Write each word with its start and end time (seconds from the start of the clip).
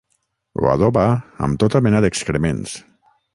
Ho 0.61 0.69
adoba 0.71 1.03
amb 1.49 1.59
tota 1.65 1.83
mena 1.89 2.01
d'excrements. 2.07 2.75